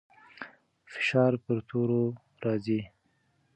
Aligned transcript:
فشار 0.91 1.33
پر 1.43 1.57
تورو 1.69 2.03
راځي. 2.43 2.81